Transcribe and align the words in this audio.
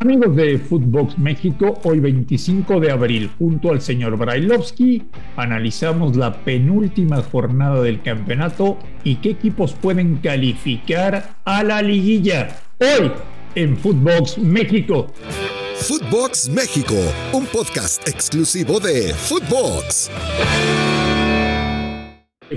Amigos 0.00 0.36
de 0.36 0.58
Footbox 0.58 1.18
México, 1.18 1.80
hoy 1.82 1.98
25 1.98 2.78
de 2.78 2.92
abril, 2.92 3.32
junto 3.36 3.72
al 3.72 3.80
señor 3.80 4.16
Brailovsky, 4.16 5.02
analizamos 5.36 6.14
la 6.14 6.44
penúltima 6.44 7.20
jornada 7.20 7.82
del 7.82 8.00
campeonato 8.00 8.78
y 9.02 9.16
qué 9.16 9.30
equipos 9.30 9.72
pueden 9.72 10.18
calificar 10.18 11.34
a 11.44 11.64
la 11.64 11.82
liguilla. 11.82 12.60
Hoy 12.78 13.10
en 13.56 13.76
Footbox 13.76 14.38
México. 14.38 15.08
Footbox 15.74 16.48
México, 16.48 16.94
un 17.32 17.46
podcast 17.46 18.06
exclusivo 18.06 18.78
de 18.78 19.12
Footbox. 19.12 20.12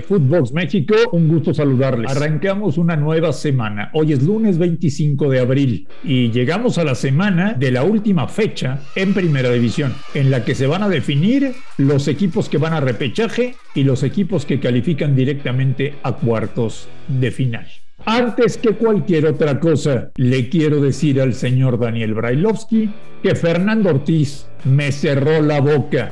Footbox 0.00 0.52
México, 0.52 0.94
un 1.12 1.28
gusto 1.28 1.52
saludarles. 1.52 2.10
Arrancamos 2.10 2.78
una 2.78 2.96
nueva 2.96 3.32
semana. 3.32 3.90
Hoy 3.92 4.12
es 4.12 4.22
lunes 4.22 4.58
25 4.58 5.28
de 5.28 5.40
abril 5.40 5.88
y 6.02 6.30
llegamos 6.30 6.78
a 6.78 6.84
la 6.84 6.94
semana 6.94 7.54
de 7.54 7.70
la 7.70 7.84
última 7.84 8.28
fecha 8.28 8.80
en 8.96 9.12
Primera 9.12 9.50
División, 9.50 9.94
en 10.14 10.30
la 10.30 10.44
que 10.44 10.54
se 10.54 10.66
van 10.66 10.82
a 10.82 10.88
definir 10.88 11.52
los 11.76 12.08
equipos 12.08 12.48
que 12.48 12.58
van 12.58 12.72
a 12.72 12.80
repechaje 12.80 13.56
y 13.74 13.84
los 13.84 14.02
equipos 14.02 14.46
que 14.46 14.60
califican 14.60 15.14
directamente 15.14 15.94
a 16.02 16.12
cuartos 16.12 16.88
de 17.08 17.30
final. 17.30 17.66
Antes 18.04 18.56
que 18.56 18.70
cualquier 18.70 19.26
otra 19.26 19.60
cosa, 19.60 20.10
le 20.16 20.48
quiero 20.48 20.80
decir 20.80 21.20
al 21.20 21.34
señor 21.34 21.78
Daniel 21.78 22.14
Brailovsky 22.14 22.90
que 23.22 23.36
Fernando 23.36 23.90
Ortiz 23.90 24.48
me 24.64 24.90
cerró 24.90 25.40
la 25.40 25.60
boca. 25.60 26.08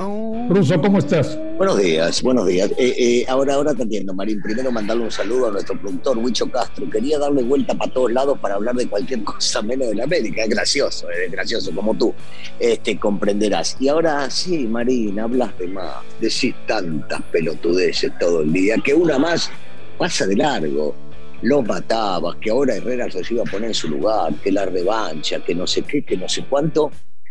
Ruso, 0.49 0.81
¿cómo 0.81 0.99
estás? 0.99 1.39
Buenos 1.57 1.79
días, 1.79 2.23
buenos 2.23 2.47
días. 2.47 2.71
Eh, 2.79 2.95
eh, 2.99 3.25
ahora, 3.29 3.55
ahora 3.55 3.75
te 3.75 3.83
entiendo, 3.83 4.15
Marín. 4.15 4.41
Primero 4.41 4.73
mandarle 4.73 5.05
un 5.05 5.11
saludo 5.11 5.49
a 5.49 5.51
nuestro 5.53 5.79
productor, 5.81 6.19
Huicho 6.19 6.51
Castro. 6.51 6.89
Quería 6.91 7.19
darle 7.19 7.43
vuelta 7.43 7.75
para 7.75 7.93
todos 7.93 8.13
lados 8.13 8.39
para 8.39 8.55
hablar 8.55 8.75
de 8.75 8.89
cualquier 8.89 9.23
cosa 9.25 9.63
menos 9.63 9.89
de 9.89 9.95
la 9.95 10.05
América. 10.05 10.43
Es 10.43 10.49
gracioso, 10.49 11.09
es 11.11 11.31
gracioso, 11.31 11.73
como 11.75 11.95
tú 11.95 12.15
este, 12.59 12.99
comprenderás. 12.99 13.77
Y 13.81 13.89
ahora 13.89 14.29
sí, 14.31 14.67
Marín, 14.67 15.21
hablas 15.21 15.57
de 15.59 15.69
más. 15.69 15.97
Decís 16.21 16.55
tantas 16.67 17.23
pelotudeces 17.31 18.13
todo 18.19 18.43
el 18.43 18.53
día 18.53 18.77
que 18.83 18.95
una 18.95 19.19
más 19.19 19.51
pasa 19.99 20.27
de 20.27 20.37
largo 20.37 20.95
lo 21.43 21.63
matabas, 21.63 22.37
que 22.37 22.51
ahora 22.51 22.77
Herrera 22.77 23.11
se 23.11 23.23
iba 23.33 23.43
a 23.43 23.51
poner 23.51 23.69
en 23.69 23.75
su 23.75 23.89
lugar, 23.89 24.35
que 24.43 24.53
la 24.53 24.67
revancha, 24.67 25.41
que 25.41 25.55
no 25.55 25.67
sé 25.67 25.83
qué, 25.83 26.03
que 26.03 26.17
no 26.17 26.29
sé 26.29 26.45
cuánto. 26.49 26.91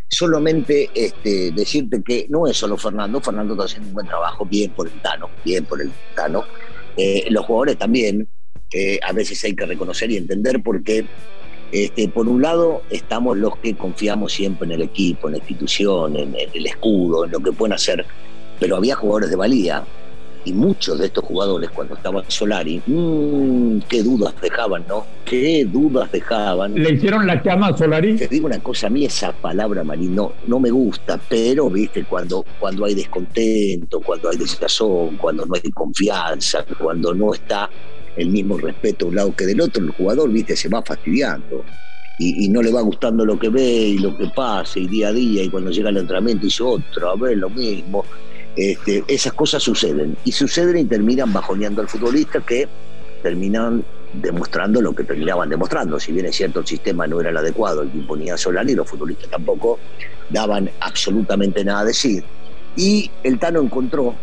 Solamente 0.10 0.90
este, 0.94 1.52
decirte 1.52 2.02
que 2.04 2.26
no 2.30 2.48
es 2.48 2.58
solo 2.58 2.78
Fernando, 2.78 3.22
Fernando 3.22 3.54
está 3.54 3.66
haciendo 3.66 3.90
un 3.90 3.94
buen 3.94 4.08
trabajo, 4.08 4.46
bien 4.46 4.72
por 4.72 4.88
el 4.88 5.00
Tano, 5.02 5.30
bien 5.46 5.66
por 5.66 5.82
el 5.82 5.92
Tano. 6.16 6.44
Eh, 6.98 7.28
los 7.30 7.46
jugadores 7.46 7.78
también, 7.78 8.28
eh, 8.74 9.00
a 9.08 9.14
veces 9.14 9.44
hay 9.44 9.56
que 9.56 9.66
reconocer 9.66 10.10
y 10.12 10.18
entender 10.18 10.64
porque, 10.64 11.06
este, 11.72 12.10
por 12.10 12.28
un 12.28 12.42
lado, 12.42 12.82
estamos 12.90 13.38
los 13.38 13.58
que 13.58 13.76
confiamos 13.76 14.34
siempre 14.34 14.66
en 14.66 14.72
el 14.74 14.82
equipo, 14.82 15.28
en 15.28 15.34
la 15.34 15.38
institución, 15.38 16.16
en, 16.16 16.36
en 16.36 16.50
el 16.54 16.66
escudo, 16.66 17.26
en 17.26 17.32
lo 17.32 17.40
que 17.40 17.52
pueden 17.52 17.73
hacer, 17.73 18.04
pero 18.60 18.78
había 18.78 18.96
jugadores 18.96 19.30
de 19.30 19.36
valía, 19.36 19.86
y 20.45 20.54
muchos 20.54 20.98
de 20.98 21.08
estos 21.08 21.23
jugadores 21.26 21.70
cuando 21.70 21.95
estaban 21.95 22.23
Solari, 22.28 22.82
mmm, 22.86 23.80
qué 23.90 24.02
dudas 24.04 24.34
dejaban, 24.42 24.86
¿no? 24.88 25.06
Qué 25.26 25.66
dudas 25.66 26.12
dejaban. 26.12 26.76
¿Le 26.76 26.94
hicieron 26.94 27.28
la 27.28 27.42
cama 27.42 27.68
a 27.68 27.78
Solari? 27.78 28.16
Te 28.16 28.28
digo 28.28 28.48
una 28.48 28.60
cosa, 28.60 28.88
a 28.88 28.90
mí 28.90 29.06
esa 29.06 29.32
palabra, 29.34 29.84
Marín, 29.84 30.16
no, 30.16 30.60
me 30.60 30.72
gusta, 30.72 31.20
pero, 31.30 31.70
viste, 31.70 32.04
cuando, 32.06 32.45
cuando 32.60 32.86
hay 32.86 32.95
descontento, 32.95 34.00
cuando 34.02 34.30
hay 34.30 34.38
desazón, 34.38 35.17
cuando 35.17 35.45
no 35.45 35.56
hay 35.56 35.72
confianza, 35.72 36.66
cuando 36.80 37.14
no 37.14 37.34
está 37.34 37.70
el 38.16 38.30
mismo 38.30 38.58
respeto 38.58 39.06
de 39.06 39.10
un 39.10 39.16
lado 39.16 39.36
que 39.36 39.45
del 39.45 39.62
otro, 39.62 39.84
el 39.84 39.92
jugador, 39.92 40.30
viste, 40.32 40.56
se 40.56 40.70
va 40.70 40.82
fastidiando. 40.82 41.64
Y, 42.22 42.45
y, 42.45 42.50
no 42.50 42.62
le 42.62 42.70
va 42.70 42.82
gustando 42.82 43.23
lo 43.23 43.40
que 43.40 43.48
ve 43.48 43.64
y 43.64 43.98
lo 43.98 44.17
que 44.17 44.28
pasa 44.36 44.78
y 44.78 44.88
día 44.88 45.08
a 45.08 45.14
día 45.14 45.42
y 45.42 45.50
cuando 45.50 45.72
llega 45.72 45.90
el 45.90 45.95
entrenamiento 45.95 46.44
dice 46.44 46.64
otra 46.64 47.16
vez 47.16 47.38
lo 47.38 47.50
mismo 47.50 48.04
este, 48.55 49.03
esas 49.08 49.33
cosas 49.33 49.64
suceden 49.64 50.17
y 50.23 50.31
suceden 50.31 50.78
y 50.78 50.86
terminan 50.86 51.31
bajoneando 51.31 51.81
al 51.81 51.88
futbolista 51.88 52.42
que 52.42 52.67
terminan 53.21 53.83
demostrando 54.14 54.82
lo 54.82 54.93
que 54.93 55.04
terminaban 55.04 55.49
demostrando. 55.49 55.99
Si 55.99 56.11
bien 56.11 56.26
es 56.26 56.36
cierto 56.36 56.59
el 56.59 56.67
sistema 56.67 57.08
no 57.08 57.21
era 57.21 57.30
el 57.30 57.38
adecuado, 57.38 57.83
el 57.83 57.92
que 57.92 57.98
imponía 57.98 58.38
Solari, 58.38 58.76
los 58.76 58.89
futbolistas 58.89 59.30
tampoco 59.30 59.80
daban 60.30 60.70
absolutamente 60.80 61.64
nada 61.64 61.86
de 61.86 61.93
sí. 61.93 62.23
Y 62.76 63.09
el 63.23 63.39
Tano 63.39 63.61
encontró 63.61 64.15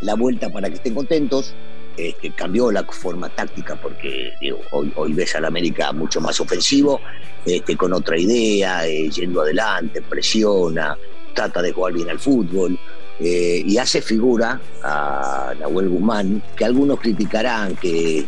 la 0.00 0.14
vuelta 0.14 0.48
para 0.50 0.68
que 0.68 0.76
estén 0.76 0.94
contentos, 0.94 1.54
este, 1.96 2.30
cambió 2.30 2.70
la 2.70 2.84
forma 2.84 3.28
táctica 3.28 3.74
porque 3.74 4.32
hoy, 4.70 4.92
hoy 4.94 5.12
ves 5.12 5.34
al 5.34 5.44
América 5.44 5.92
mucho 5.92 6.20
más 6.20 6.40
ofensivo, 6.40 7.00
este, 7.44 7.76
con 7.76 7.92
otra 7.92 8.18
idea, 8.18 8.86
eh, 8.86 9.10
yendo 9.10 9.42
adelante, 9.42 10.02
presiona, 10.02 10.96
trata 11.34 11.62
de 11.62 11.72
jugar 11.72 11.94
bien 11.94 12.10
al 12.10 12.18
fútbol. 12.18 12.78
Eh, 13.20 13.62
y 13.66 13.78
hace 13.78 14.00
figura 14.00 14.60
a 14.82 15.52
Nahuel 15.58 15.88
Guzmán, 15.88 16.42
que 16.56 16.64
algunos 16.64 17.00
criticarán 17.00 17.74
que 17.76 18.24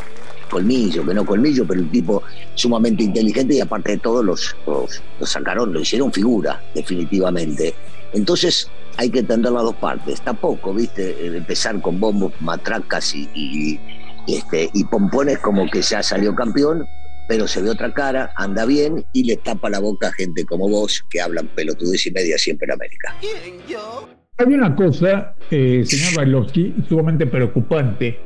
colmillo, 0.50 1.06
que 1.06 1.14
no 1.14 1.24
colmillo, 1.24 1.64
pero 1.66 1.80
un 1.80 1.90
tipo 1.90 2.22
sumamente 2.54 3.04
inteligente 3.04 3.54
y 3.54 3.60
aparte 3.60 3.92
de 3.92 3.98
todo 3.98 4.22
los, 4.22 4.56
los, 4.66 5.00
sacaron, 5.30 5.72
lo 5.72 5.80
hicieron 5.80 6.12
figura, 6.12 6.60
definitivamente. 6.74 7.74
Entonces 8.12 8.68
hay 8.96 9.10
que 9.10 9.20
entender 9.20 9.52
las 9.52 9.62
dos 9.62 9.76
partes. 9.76 10.20
Tampoco, 10.20 10.74
viste, 10.74 11.24
empezar 11.24 11.80
con 11.80 12.00
bombos, 12.00 12.32
matracas 12.40 13.14
y, 13.14 13.78
este, 14.26 14.68
y 14.74 14.84
pompones 14.84 15.38
como 15.38 15.70
que 15.70 15.80
ya 15.80 16.02
salió 16.02 16.34
campeón, 16.34 16.84
pero 17.28 17.46
se 17.46 17.62
ve 17.62 17.70
otra 17.70 17.94
cara, 17.94 18.32
anda 18.34 18.64
bien 18.66 19.06
y 19.12 19.22
le 19.22 19.36
tapa 19.36 19.70
la 19.70 19.78
boca 19.78 20.08
a 20.08 20.12
gente 20.12 20.44
como 20.44 20.68
vos 20.68 21.04
que 21.08 21.20
hablan 21.20 21.46
pelotudez 21.54 22.04
y 22.06 22.10
media 22.10 22.36
siempre 22.36 22.66
en 22.66 22.72
América. 22.72 23.14
¿Quién, 23.20 23.64
yo? 23.68 24.19
Había 24.40 24.56
una 24.56 24.74
cosa, 24.74 25.34
eh, 25.50 25.82
señor 25.84 26.16
Bailovsky, 26.16 26.74
sumamente 26.88 27.26
preocupante. 27.26 28.18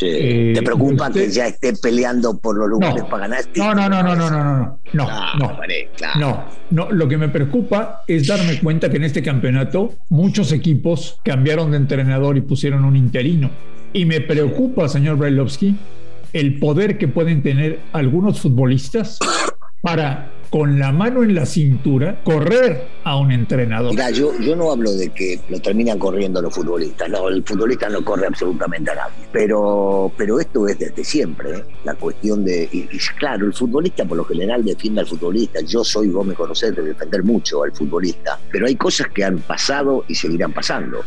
Eh, 0.00 0.52
¿Te 0.54 0.62
preocupa 0.62 1.12
que 1.12 1.28
ya 1.28 1.48
esté 1.48 1.74
peleando 1.74 2.38
por 2.38 2.56
los 2.56 2.66
lugares 2.66 3.04
para 3.04 3.28
ganar? 3.28 3.44
No, 3.54 3.74
no, 3.74 3.90
no, 3.90 4.02
no, 4.02 4.16
no, 4.16 4.30
no, 4.30 4.42
no, 4.42 4.54
no, 4.54 4.80
claro, 4.90 5.38
no, 5.38 5.44
ah, 5.44 5.60
claro. 5.98 6.18
no, 6.18 6.44
no. 6.70 6.92
Lo 6.92 7.06
que 7.06 7.18
me 7.18 7.28
preocupa 7.28 8.04
es 8.08 8.26
darme 8.26 8.58
cuenta 8.58 8.88
que 8.88 8.96
en 8.96 9.04
este 9.04 9.22
campeonato 9.22 9.92
muchos 10.08 10.50
equipos 10.50 11.20
cambiaron 11.22 11.72
de 11.72 11.76
entrenador 11.76 12.38
y 12.38 12.40
pusieron 12.40 12.86
un 12.86 12.96
interino. 12.96 13.50
Y 13.92 14.06
me 14.06 14.22
preocupa, 14.22 14.88
señor 14.88 15.18
Brailovsky, 15.18 15.76
el 16.32 16.58
poder 16.58 16.96
que 16.96 17.06
pueden 17.06 17.42
tener 17.42 17.80
algunos 17.92 18.40
futbolistas 18.40 19.18
para 19.82 20.30
con 20.54 20.78
la 20.78 20.92
mano 20.92 21.24
en 21.24 21.34
la 21.34 21.46
cintura 21.46 22.20
correr 22.22 22.86
a 23.02 23.16
un 23.16 23.32
entrenador. 23.32 23.90
Mira, 23.90 24.10
yo, 24.10 24.30
no 24.54 24.70
hablo 24.70 24.92
de 24.92 25.08
que 25.08 25.40
lo 25.48 25.58
terminan 25.58 25.98
corriendo 25.98 26.40
los 26.40 26.54
futbolistas, 26.54 27.10
no, 27.10 27.28
el 27.28 27.42
futbolista 27.42 27.88
no 27.88 28.04
corre 28.04 28.28
absolutamente 28.28 28.92
a 28.92 28.94
nadie, 28.94 29.26
pero, 29.32 30.12
pero 30.16 30.38
esto 30.38 30.68
es 30.68 30.78
desde 30.78 31.02
siempre, 31.02 31.56
¿eh? 31.56 31.64
la 31.82 31.96
cuestión 31.96 32.44
de, 32.44 32.68
y, 32.70 32.86
claro, 33.18 33.46
el 33.46 33.52
futbolista 33.52 34.04
por 34.04 34.16
lo 34.16 34.24
general 34.26 34.64
defiende 34.64 35.00
al 35.00 35.08
futbolista, 35.08 35.60
yo 35.62 35.82
soy, 35.82 36.06
vos 36.10 36.24
me 36.24 36.34
conocés, 36.34 36.72
de 36.76 36.82
defender 36.82 37.24
mucho 37.24 37.64
al 37.64 37.72
futbolista, 37.72 38.38
pero 38.52 38.68
hay 38.68 38.76
cosas 38.76 39.08
que 39.08 39.24
han 39.24 39.38
pasado 39.38 40.04
y 40.06 40.14
seguirán 40.14 40.52
pasando. 40.52 41.00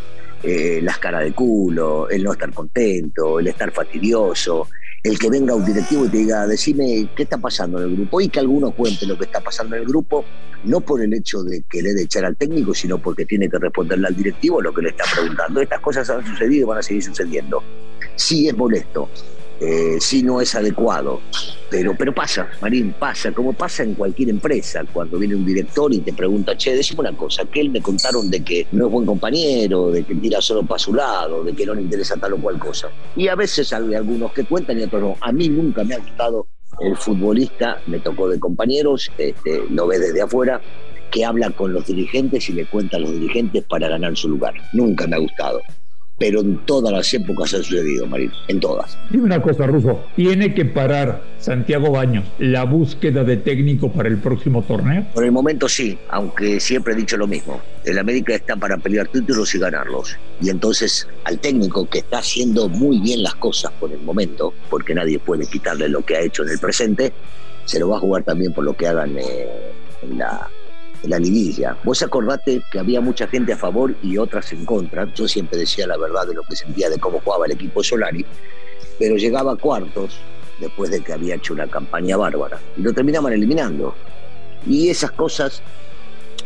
Eh, 0.44 0.81
las 0.84 1.00
caras 1.00 1.24
de 1.24 1.31
culo, 1.31 2.09
el 2.09 2.24
no 2.24 2.34
estar 2.34 2.53
contento, 2.53 3.40
el 3.40 3.47
estar 3.47 3.72
fastidioso, 3.72 4.68
el 5.07 5.19
que 5.19 5.29
venga 5.29 5.56
un 5.56 5.66
directivo 5.66 6.06
y 6.06 6.09
te 6.09 6.18
diga, 6.18 6.47
decime 6.47 7.09
qué 7.16 7.23
está 7.23 7.38
pasando 7.38 7.79
en 7.79 7.90
el 7.90 7.95
grupo 7.95 8.22
y 8.22 8.29
que 8.29 8.40
alguno 8.40 8.72
cuente 8.72 9.06
lo 9.06 9.18
que 9.18 9.25
está 9.25 9.41
pasando 9.41 9.75
en 9.75 9.84
el 9.84 9.88
grupo, 9.88 10.25
no 10.63 10.81
por 10.81 11.01
el 11.01 11.13
hecho 11.13 11.44
de 11.44 11.63
querer 11.69 11.97
echar 11.97 12.25
al 12.25 12.35
técnico, 12.35 12.73
sino 12.73 12.97
porque 12.97 13.25
tiene 13.25 13.50
que 13.50 13.57
responderle 13.57 14.07
al 14.07 14.16
directivo 14.16 14.62
lo 14.62 14.73
que 14.73 14.81
le 14.81 14.90
está 14.90 15.03
preguntando. 15.13 15.62
Estas 15.62 15.79
cosas 15.81 16.09
han 16.09 16.25
sucedido 16.25 16.66
y 16.66 16.68
van 16.68 16.79
a 16.79 16.84
seguir 16.84 17.03
sucediendo. 17.03 17.63
Sí 18.16 18.47
es 18.47 18.57
molesto, 18.57 19.09
eh, 19.59 19.97
si 20.00 20.23
no 20.23 20.41
es 20.41 20.56
adecuado. 20.56 21.22
Pero, 21.69 21.95
pero 21.97 22.13
pasa, 22.13 22.50
Marín, 22.62 22.94
pasa, 22.97 23.31
como 23.34 23.51
pasa 23.51 23.84
en 23.84 23.94
cualquier 23.94 24.29
empresa, 24.29 24.85
cuando 24.94 25.19
viene 25.19 25.35
un 25.35 25.45
director 25.45 25.94
y 25.94 26.00
te 26.00 26.13
pregunta, 26.13 26.56
che, 26.56 26.74
decime 26.74 27.01
una 27.01 27.18
cosa, 27.18 27.44
que 27.45 27.59
él 27.59 27.69
me 27.69 27.81
contaron 27.81 28.30
de 28.30 28.42
que 28.42 28.68
no 28.71 28.86
es 28.86 28.92
buen 28.92 29.06
compañero, 29.06 29.92
de 29.92 30.04
que 30.04 30.15
tira 30.15 30.42
solo 30.42 30.63
para 30.65 30.80
su 30.80 30.94
lado, 30.94 31.44
de 31.44 31.54
que 31.54 31.65
no 31.65 31.74
le 31.74 31.81
interesa 31.81 32.15
tal 32.15 32.33
o 32.33 32.38
cual 32.38 32.57
cosa. 32.57 32.89
Y 33.18 33.27
a 33.27 33.36
veces 33.36 33.74
hay 33.74 33.95
algunos 33.95 34.31
que 34.31 34.45
cuentan 34.45 34.80
y 34.80 34.83
otros 34.83 35.01
no. 35.01 35.15
A 35.19 35.31
mí 35.33 35.50
nunca 35.50 35.83
me 35.83 35.95
ha 35.95 36.00
gustado 36.00 36.48
el 36.80 36.95
futbolista, 36.95 37.81
me 37.88 38.00
tocó 38.00 38.30
de 38.30 38.39
compañeros, 38.39 39.12
este, 39.18 39.63
lo 39.69 39.88
ve 39.88 40.00
desde 40.00 40.21
afuera, 40.21 40.62
que 41.12 41.25
habla 41.25 41.50
con 41.50 41.74
los 41.74 41.86
dirigentes 41.86 42.50
y 42.50 42.54
le 42.54 42.65
cuenta 42.65 42.95
a 42.95 43.00
los 43.01 43.12
dirigentes 43.12 43.63
para 43.65 43.89
ganar 43.89 44.15
su 44.15 44.30
lugar. 44.30 44.54
Nunca 44.71 45.06
me 45.06 45.18
ha 45.18 45.19
gustado 45.19 45.62
pero 46.18 46.42
en 46.42 46.58
todas 46.66 46.92
las 46.92 47.14
épocas 47.14 47.54
ha 47.54 47.58
sucedido, 47.58 48.08
Marín, 48.08 48.31
en 48.48 48.60
todas. 48.60 48.98
Dime 49.10 49.25
una 49.25 49.42
cosa, 49.42 49.68
Ruso, 49.68 50.04
¿tiene 50.16 50.54
que 50.54 50.66
parar 50.66 51.24
Santiago 51.40 51.92
Baños 51.92 52.25
la 52.40 52.64
búsqueda 52.64 53.24
de 53.24 53.38
técnico 53.38 53.92
para 53.92 54.10
el 54.10 54.18
próximo 54.18 54.64
torneo? 54.64 55.06
Por 55.14 55.24
el 55.24 55.31
momento 55.31 55.69
sí, 55.69 55.98
aunque 56.10 56.60
siempre 56.60 56.94
he 56.94 56.96
dicho 56.96 57.18
lo 57.18 57.28
mismo. 57.28 57.62
El 57.86 58.00
América 58.00 58.34
está 58.34 58.56
para 58.56 58.78
pelear 58.78 59.08
títulos 59.08 59.54
y 59.54 59.60
ganarlos. 59.60 60.18
Y 60.42 60.50
entonces 60.50 61.08
al 61.24 61.40
técnico 61.40 61.88
que 61.88 62.00
está 62.00 62.19
haciendo 62.19 62.68
muy 62.68 63.00
bien 63.00 63.22
las 63.22 63.36
cosas 63.36 63.72
por 63.80 63.92
el 63.92 64.00
momento, 64.00 64.54
porque 64.69 64.96
nadie 64.96 65.19
puede 65.19 65.46
quitarle 65.46 65.88
lo 65.88 66.02
que 66.04 66.16
ha 66.16 66.22
hecho 66.22 66.44
en 66.44 66.50
el 66.50 66.60
presente, 66.60 67.14
se 67.66 67.80
lo 67.80 67.90
va 67.90 67.98
a 67.98 68.00
jugar 68.00 68.24
también 68.24 68.54
por 68.54 68.64
lo 68.64 68.75
que 68.75 68.88
hagan 68.88 69.18
eh, 69.18 69.48
en 70.02 70.18
la, 70.18 70.50
la 71.03 71.19
liguilla. 71.19 71.77
Vos 71.83 72.01
acordate 72.01 72.61
que 72.71 72.79
había 72.79 73.01
mucha 73.01 73.27
gente 73.27 73.53
a 73.53 73.57
favor 73.57 73.95
y 74.01 74.17
otras 74.17 74.51
en 74.53 74.65
contra. 74.65 75.11
Yo 75.13 75.27
siempre 75.27 75.59
decía 75.59 75.88
la 75.88 75.97
verdad 75.97 76.27
de 76.27 76.33
lo 76.33 76.44
que 76.44 76.55
sentía 76.55 76.89
de 76.89 76.97
cómo 76.99 77.19
jugaba 77.23 77.45
el 77.45 77.53
equipo 77.53 77.83
Solari, 77.83 78.25
pero 78.99 79.15
llegaba 79.15 79.53
a 79.53 79.55
cuartos 79.55 80.19
después 80.59 80.89
de 80.89 81.01
que 81.01 81.13
había 81.13 81.35
hecho 81.35 81.53
una 81.53 81.67
campaña 81.67 82.17
bárbara 82.17 82.59
y 82.75 82.81
lo 82.81 82.94
terminaban 82.94 83.33
eliminando. 83.33 83.95
Y 84.65 84.89
esas 84.89 85.11
cosas 85.11 85.61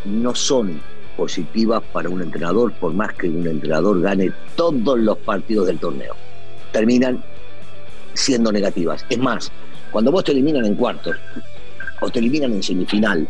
no 0.06 0.36
son 0.36 0.82
positivas 1.16 1.82
para 1.92 2.10
un 2.10 2.22
entrenador, 2.22 2.74
por 2.74 2.94
más 2.94 3.14
que 3.14 3.30
un 3.30 3.48
entrenador 3.48 4.02
gane 4.02 4.32
todos 4.56 5.00
los 5.00 5.18
partidos 5.20 5.68
del 5.68 5.80
torneo. 5.80 6.16
Terminan 6.72 7.24
siendo 8.14 8.52
negativas. 8.52 9.06
Es 9.10 9.18
más, 9.18 9.52
cuando 9.92 10.12
vos 10.12 10.24
te 10.24 10.32
eliminan 10.32 10.66
en 10.66 10.76
cuartos 10.76 11.16
o 12.02 12.10
te 12.10 12.20
eliminan 12.20 12.54
en 12.54 12.64
semifinal, 12.64 13.28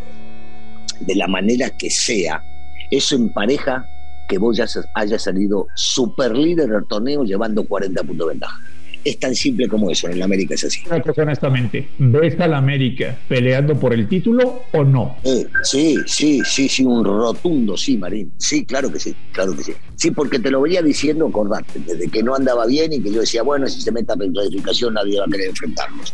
de 1.05 1.15
la 1.15 1.27
manera 1.27 1.69
que 1.69 1.89
sea, 1.89 2.43
eso 2.89 3.15
empareja 3.15 3.87
que 4.27 4.37
vos 4.37 4.55
ya 4.55 4.65
hayas 4.93 5.21
salido 5.21 5.67
super 5.75 6.35
líder 6.35 6.69
del 6.69 6.87
torneo 6.87 7.23
llevando 7.23 7.65
40 7.67 8.01
puntos 8.03 8.27
de 8.27 8.33
ventaja. 8.33 8.59
Es 9.03 9.19
tan 9.19 9.33
simple 9.35 9.67
como 9.67 9.89
eso, 9.89 10.07
en 10.07 10.13
el 10.13 10.21
América 10.21 10.53
es 10.53 10.63
así. 10.63 10.81
Una 10.85 11.01
cosa 11.01 11.23
honestamente, 11.23 11.89
¿ves 11.97 12.39
al 12.39 12.53
América 12.53 13.17
peleando 13.27 13.79
por 13.79 13.93
el 13.93 14.07
título 14.07 14.63
o 14.71 14.83
no? 14.83 15.17
sí, 15.63 15.97
sí, 16.05 16.41
sí, 16.45 16.69
sí, 16.69 16.85
un 16.85 17.03
rotundo 17.03 17.75
sí, 17.77 17.97
Marín. 17.97 18.31
Sí, 18.37 18.65
claro 18.65 18.91
que 18.91 18.99
sí, 18.99 19.15
claro 19.31 19.55
que 19.55 19.63
sí. 19.63 19.73
Sí, 19.95 20.11
porque 20.11 20.39
te 20.39 20.51
lo 20.51 20.61
venía 20.61 20.81
diciendo, 20.81 21.27
acordate, 21.27 21.79
desde 21.85 22.07
que 22.09 22.21
no 22.21 22.35
andaba 22.35 22.65
bien 22.65 22.93
y 22.93 23.01
que 23.01 23.11
yo 23.11 23.21
decía, 23.21 23.43
bueno, 23.43 23.67
si 23.67 23.81
se 23.81 23.91
meta 23.91 24.13
en 24.19 24.31
clasificación 24.33 24.93
nadie 24.93 25.19
va 25.19 25.25
a 25.25 25.29
querer 25.29 25.49
enfrentarnos. 25.49 26.13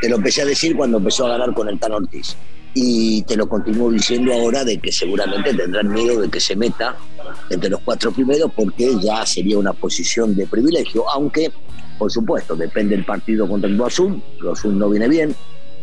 Te 0.00 0.08
lo 0.08 0.16
empecé 0.16 0.42
a 0.42 0.44
decir 0.44 0.76
cuando 0.76 0.98
empezó 0.98 1.26
a 1.26 1.30
ganar 1.30 1.54
con 1.54 1.68
el 1.68 1.78
Tan 1.78 1.92
Ortiz 1.92 2.36
y 2.74 3.22
te 3.22 3.36
lo 3.36 3.48
continúo 3.48 3.90
diciendo 3.90 4.32
ahora 4.32 4.64
de 4.64 4.78
que 4.78 4.92
seguramente 4.92 5.54
tendrán 5.54 5.92
miedo 5.92 6.20
de 6.20 6.28
que 6.28 6.38
se 6.38 6.54
meta 6.54 6.96
entre 7.50 7.70
los 7.70 7.80
cuatro 7.80 8.12
primeros 8.12 8.50
porque 8.54 8.90
ya 9.00 9.24
sería 9.26 9.58
una 9.58 9.72
posición 9.72 10.34
de 10.34 10.46
privilegio, 10.46 11.08
aunque 11.10 11.50
por 11.98 12.10
supuesto 12.10 12.54
depende 12.54 12.94
del 12.96 13.04
partido 13.04 13.48
contra 13.48 13.68
el 13.68 13.80
Azul, 13.82 14.22
el 14.64 14.78
no 14.78 14.88
viene 14.88 15.08
bien, 15.08 15.34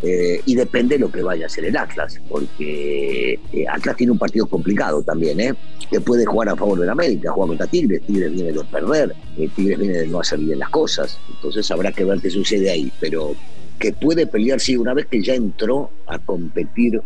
eh, 0.02 0.42
y 0.46 0.56
depende 0.56 0.96
de 0.96 1.00
lo 1.00 1.12
que 1.12 1.22
vaya 1.22 1.46
a 1.46 1.48
hacer 1.48 1.66
el 1.66 1.76
Atlas, 1.76 2.20
porque 2.30 3.40
eh, 3.52 3.66
Atlas 3.68 3.96
tiene 3.96 4.12
un 4.12 4.20
partido 4.20 4.46
complicado 4.46 5.02
también, 5.02 5.40
¿eh? 5.40 5.54
que 5.90 6.00
puede 6.00 6.26
jugar 6.26 6.50
a 6.50 6.56
favor 6.56 6.80
del 6.80 6.90
América, 6.90 7.32
jugar 7.32 7.50
contra 7.50 7.68
Tigres, 7.68 8.02
Tigres 8.06 8.32
viene 8.32 8.52
de 8.52 8.64
perder, 8.66 9.16
eh, 9.38 9.50
Tigres 9.56 9.80
viene 9.80 10.00
de 10.00 10.08
no 10.08 10.20
hacer 10.20 10.40
bien 10.40 10.60
las 10.60 10.70
cosas, 10.70 11.18
entonces 11.34 11.70
habrá 11.72 11.92
que 11.92 12.04
ver 12.04 12.20
qué 12.20 12.30
sucede 12.30 12.70
ahí, 12.70 12.92
pero 13.00 13.34
que 13.80 13.94
puede 13.94 14.28
pelear, 14.28 14.60
sí, 14.60 14.78
una 14.78 14.94
vez 14.94 15.08
que 15.08 15.22
ya 15.22 15.34
entró 15.34 15.90
a 16.08 16.20
competir 16.20 17.02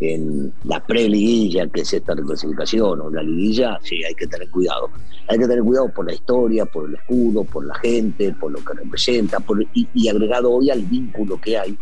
en 0.00 0.52
la 0.64 0.84
pre-liguilla, 0.84 1.66
que 1.68 1.82
es 1.82 1.92
esta 1.92 2.14
reclasificación, 2.14 3.00
o 3.00 3.10
la 3.10 3.22
liguilla, 3.22 3.78
sí, 3.82 4.02
hay 4.02 4.14
que 4.14 4.26
tener 4.26 4.48
cuidado. 4.50 4.90
Hay 5.28 5.38
que 5.38 5.46
tener 5.46 5.62
cuidado 5.62 5.92
por 5.92 6.06
la 6.06 6.14
historia, 6.14 6.64
por 6.64 6.88
el 6.88 6.94
escudo, 6.96 7.44
por 7.44 7.66
la 7.66 7.74
gente, 7.76 8.34
por 8.40 8.50
lo 8.50 8.58
que 8.64 8.74
representa, 8.74 9.38
y, 9.74 10.08
agregado 10.08 10.52
hoy 10.52 10.70
al 10.70 10.82
vínculo 10.82 11.40
que 11.40 11.58
hay 11.58 11.76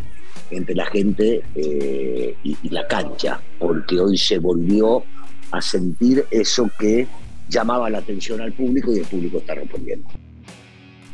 entre 0.51 0.75
la 0.75 0.87
gente 0.87 1.43
eh, 1.55 2.35
y, 2.43 2.69
la 2.71 2.87
cancha, 2.87 3.41
porque 3.59 4.01
hoy 4.01 4.19
se 4.19 4.39
volvió 4.39 5.05
a 5.51 5.63
sentir 5.63 6.25
eso 6.31 6.71
que 6.79 7.07
llamaba 7.49 7.89
la 7.89 7.99
atención 7.99 8.41
al 8.41 8.53
público 8.53 8.93
y 8.93 8.99
el 8.99 9.07
público 9.07 9.39
está 9.39 9.55
respondiendo. 9.55 10.09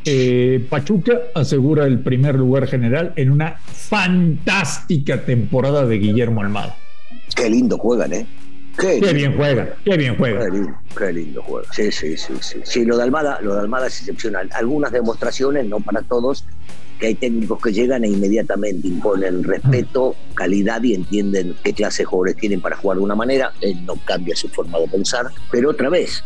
Eh, 0.07 0.67
Pachuca 0.69 1.19
asegura 1.35 1.87
el 1.87 2.01
primer 2.01 2.35
lugar 2.35 2.67
general 2.67 3.13
en 3.17 3.31
una 3.31 3.57
fantástica 3.57 5.25
temporada 5.25 5.87
de 5.87 5.99
Guillermo 5.99 6.43
Almada. 6.43 6.77
Qué 7.35 7.51
lindo 7.51 7.79
juegan, 7.79 8.13
¿eh? 8.13 8.27
Qué, 8.79 9.13
bien 9.13 9.37
juega, 9.37 9.77
qué 9.85 9.97
bien 9.97 10.17
juega. 10.17 10.47
Qué 10.97 11.13
lindo, 11.13 11.43
juega. 11.43 11.73
Sí, 11.73 11.93
sí, 11.93 12.17
sí, 12.17 12.33
sí. 12.41 12.61
Sí, 12.65 12.85
lo 12.85 12.97
de 12.97 13.05
Almada, 13.05 13.39
lo 13.41 13.55
de 13.55 13.61
Almada 13.61 13.87
es 13.87 14.01
excepcional. 14.01 14.51
Algunas 14.53 14.91
demostraciones, 14.91 15.67
no 15.67 15.79
para 15.79 16.03
todos, 16.03 16.45
que 16.99 17.07
hay 17.07 17.15
técnicos 17.15 17.61
que 17.61 17.73
llegan 17.73 18.05
e 18.05 18.09
inmediatamente 18.09 18.89
imponen 18.89 19.45
respeto, 19.45 20.17
calidad 20.35 20.83
y 20.83 20.95
entienden 20.95 21.55
qué 21.63 21.73
clase 21.73 22.03
de 22.03 22.07
jugadores 22.07 22.37
tienen 22.37 22.61
para 22.61 22.77
jugar 22.77 22.99
de 22.99 23.05
una 23.05 23.15
manera. 23.15 23.53
Él 23.61 23.85
no 23.87 23.95
cambia 24.05 24.35
su 24.35 24.49
forma 24.49 24.79
de 24.81 24.89
pensar. 24.89 25.27
Pero 25.53 25.71
otra 25.71 25.89
vez, 25.89 26.25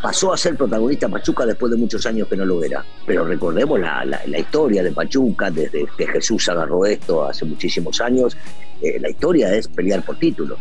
pasó 0.00 0.32
a 0.32 0.36
ser 0.36 0.56
protagonista 0.56 1.08
Pachuca 1.08 1.46
después 1.46 1.70
de 1.70 1.78
muchos 1.78 2.04
años 2.06 2.28
que 2.28 2.36
no 2.36 2.44
lo 2.44 2.62
era. 2.62 2.84
Pero 3.06 3.24
recordemos 3.24 3.80
la, 3.80 4.20
historia 4.36 4.82
de 4.82 4.92
Pachuca, 4.92 5.50
desde 5.50 5.86
que 5.96 6.06
Jesús 6.06 6.48
agarró 6.48 6.84
esto 6.86 7.24
hace 7.24 7.44
muchísimos 7.44 8.00
años. 8.00 8.36
Eh, 8.80 8.98
la 9.00 9.10
historia 9.10 9.54
es 9.54 9.68
pelear 9.68 10.04
por 10.04 10.18
títulos. 10.18 10.58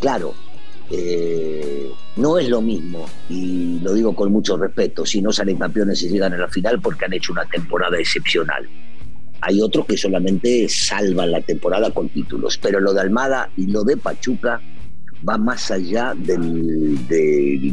Claro, 0.00 0.34
eh, 0.90 1.90
no 2.16 2.38
es 2.38 2.48
lo 2.48 2.60
mismo, 2.60 3.06
y 3.28 3.80
lo 3.80 3.94
digo 3.94 4.14
con 4.14 4.30
mucho 4.30 4.56
respeto, 4.56 5.06
si 5.06 5.22
no 5.22 5.32
salen 5.32 5.56
campeones 5.56 6.02
y 6.02 6.10
llegan 6.10 6.34
a 6.34 6.36
la 6.36 6.48
final 6.48 6.80
porque 6.80 7.06
han 7.06 7.12
hecho 7.14 7.32
una 7.32 7.46
temporada 7.46 7.98
excepcional. 7.98 8.68
Hay 9.40 9.60
otros 9.60 9.86
que 9.86 9.96
solamente 9.96 10.68
salvan 10.68 11.30
la 11.30 11.40
temporada 11.40 11.90
con 11.90 12.08
títulos, 12.08 12.58
pero 12.58 12.80
lo 12.80 12.92
de 12.92 13.00
Almada 13.00 13.50
y 13.56 13.66
lo 13.66 13.84
de 13.84 13.96
Pachuca 13.96 14.60
va 15.26 15.38
más 15.38 15.70
allá 15.70 16.12
del, 16.16 16.98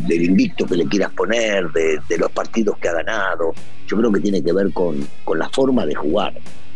invicto 0.09 0.65
que 0.65 0.75
le 0.75 0.85
quieras 0.85 1.11
poner, 1.11 1.69
de, 1.71 2.17
los 2.17 2.31
partidos 2.31 2.77
que 2.77 2.87
ha 2.87 2.93
ganado. 2.93 3.53
Yo 3.87 3.97
creo 3.97 4.11
que 4.11 4.19
tiene 4.19 4.41
que 4.41 4.53
ver 4.53 4.71
con, 4.71 5.05
con 5.23 5.39
la 5.39 5.49
forma 5.49 5.85
de 5.85 5.95
jugar, 5.95 6.33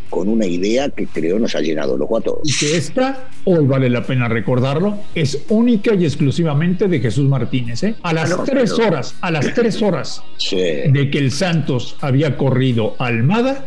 con 0.10 0.28
una 0.28 0.46
idea 0.46 0.90
que 0.90 1.08
creo 1.08 1.40
nos 1.40 1.56
ha 1.56 1.62
llenado 1.62 1.98
los 1.98 2.08
cuatro. 2.08 2.40
Y 2.44 2.56
que 2.58 2.76
esta, 2.76 3.30
hoy 3.46 3.66
vale 3.66 3.90
la 3.90 4.06
pena 4.06 4.28
recordarlo, 4.28 5.00
es 5.14 5.46
única 5.50 5.94
y 5.94 6.06
exclusivamente 6.06 6.88
de 6.88 7.00
Jesús 7.00 7.28
Martínez. 7.30 7.84
¿eh? 7.84 7.96
A 8.04 8.14
las 8.14 8.44
tres 8.44 8.74
horas, 8.74 9.16
a 9.22 9.32
las 9.32 9.54
tres 9.54 9.82
horas 9.82 10.24
de 10.52 11.10
que 11.12 11.18
el 11.18 11.32
Santos 11.32 11.96
había 12.02 12.38
corrido 12.38 12.96
a 13.00 13.08
Almada, 13.08 13.66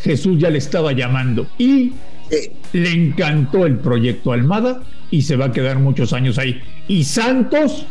Jesús 0.00 0.38
ya 0.38 0.50
le 0.50 0.58
estaba 0.58 0.92
llamando 0.92 1.46
y 1.58 1.92
le 2.72 2.90
encantó 2.90 3.66
el 3.66 3.78
proyecto 3.78 4.32
Almada 4.32 4.82
y 5.14 5.22
se 5.22 5.36
va 5.36 5.46
a 5.46 5.52
quedar 5.52 5.78
muchos 5.78 6.12
años 6.12 6.38
ahí. 6.38 6.60
Y 6.88 7.04
Santos 7.04 7.86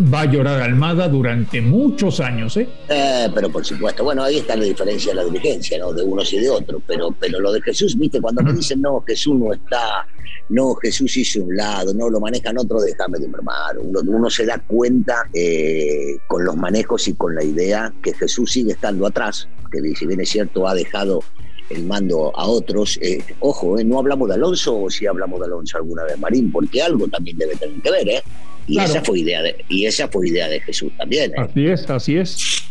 va 0.00 0.20
a 0.20 0.24
llorar 0.26 0.62
Almada 0.62 1.08
durante 1.08 1.60
muchos 1.60 2.20
años, 2.20 2.56
¿eh? 2.56 2.68
¿eh? 2.88 3.28
Pero 3.34 3.50
por 3.50 3.64
supuesto, 3.64 4.04
bueno, 4.04 4.22
ahí 4.22 4.38
está 4.38 4.54
la 4.54 4.62
diferencia 4.62 5.10
de 5.10 5.16
la 5.16 5.24
dirigencia, 5.24 5.76
¿no? 5.80 5.92
De 5.92 6.04
unos 6.04 6.32
y 6.32 6.38
de 6.38 6.48
otros, 6.48 6.80
pero, 6.86 7.12
pero 7.18 7.40
lo 7.40 7.50
de 7.50 7.60
Jesús, 7.62 7.98
viste, 7.98 8.20
cuando 8.20 8.44
me 8.44 8.52
dicen, 8.52 8.80
no, 8.80 9.02
Jesús 9.04 9.34
no 9.34 9.52
está, 9.52 10.06
no, 10.50 10.76
Jesús 10.76 11.16
hizo 11.16 11.42
un 11.42 11.56
lado, 11.56 11.92
no, 11.94 12.08
lo 12.10 12.20
manejan 12.20 12.56
otro, 12.56 12.80
déjame 12.80 13.18
de 13.18 13.24
enfermar. 13.24 13.76
Uno, 13.76 13.98
uno, 14.06 14.30
se 14.30 14.46
da 14.46 14.62
cuenta 14.64 15.24
eh, 15.34 16.16
con 16.28 16.44
los 16.44 16.56
manejos 16.56 17.08
y 17.08 17.14
con 17.14 17.34
la 17.34 17.42
idea 17.42 17.92
que 18.00 18.14
Jesús 18.14 18.52
sigue 18.52 18.70
estando 18.70 19.04
atrás, 19.04 19.48
que 19.72 19.80
si 19.96 20.06
bien 20.06 20.20
es 20.20 20.28
cierto, 20.28 20.68
ha 20.68 20.74
dejado 20.74 21.24
el 21.70 21.84
mando 21.84 22.32
a 22.36 22.46
otros. 22.46 22.98
Eh, 23.02 23.22
ojo, 23.40 23.78
eh, 23.78 23.84
no 23.84 23.98
hablamos 23.98 24.28
de 24.28 24.34
Alonso 24.34 24.76
o 24.76 24.90
si 24.90 25.06
hablamos 25.06 25.40
de 25.40 25.46
Alonso 25.46 25.78
alguna 25.78 26.04
vez, 26.04 26.18
Marín, 26.18 26.50
porque 26.50 26.82
algo 26.82 27.08
también 27.08 27.36
debe 27.36 27.56
tener 27.56 27.80
que 27.80 27.90
ver, 27.90 28.08
¿eh? 28.08 28.22
Y 28.66 28.78
esa 28.78 29.02
fue 29.02 29.20
idea 29.20 29.42
de, 29.42 29.64
y 29.68 29.86
esa 29.86 30.08
fue 30.08 30.28
idea 30.28 30.48
de 30.48 30.60
Jesús 30.60 30.92
también. 30.98 31.30
¿eh? 31.30 31.34
Así 31.38 31.66
es, 31.66 31.90
así 31.90 32.16
es. 32.16 32.64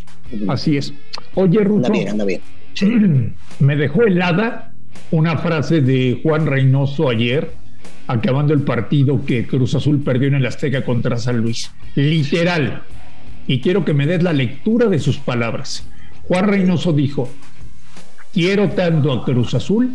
Así 0.46 0.76
es. 0.76 0.92
Oye, 1.34 1.58
Ruso. 1.64 1.86
Anda 1.86 1.90
bien, 1.90 2.08
anda 2.08 2.24
bien. 2.24 2.40
Me 3.58 3.76
dejó 3.76 4.02
helada 4.04 4.72
una 5.10 5.38
frase 5.38 5.80
de 5.80 6.20
Juan 6.22 6.46
Reynoso 6.46 7.08
ayer, 7.08 7.50
acabando 8.06 8.54
el 8.54 8.60
partido 8.60 9.24
que 9.24 9.46
Cruz 9.46 9.74
Azul 9.74 10.02
perdió 10.02 10.28
en 10.28 10.34
el 10.34 10.46
Azteca 10.46 10.84
contra 10.84 11.16
San 11.16 11.38
Luis. 11.38 11.70
Literal. 11.94 12.82
Y 13.46 13.60
quiero 13.60 13.84
que 13.84 13.94
me 13.94 14.06
des 14.06 14.22
la 14.22 14.32
lectura 14.32 14.86
de 14.86 14.98
sus 14.98 15.18
palabras. 15.18 15.84
Juan 16.24 16.46
Reynoso 16.46 16.92
dijo, 16.92 17.30
quiero 18.32 18.70
tanto 18.70 19.12
a 19.12 19.24
Cruz 19.24 19.54
Azul 19.54 19.94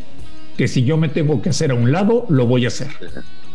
que 0.57 0.67
si 0.67 0.83
yo 0.83 0.97
me 0.97 1.09
tengo 1.09 1.41
que 1.41 1.49
hacer 1.49 1.71
a 1.71 1.75
un 1.75 1.91
lado, 1.91 2.25
lo 2.29 2.45
voy 2.45 2.65
a 2.65 2.67
hacer. 2.67 2.87